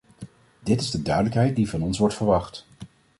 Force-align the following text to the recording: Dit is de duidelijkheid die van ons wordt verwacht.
Dit 0.59 0.81
is 0.81 0.91
de 0.91 1.01
duidelijkheid 1.01 1.55
die 1.55 1.69
van 1.69 1.81
ons 1.83 1.97
wordt 1.99 2.13
verwacht. 2.15 2.65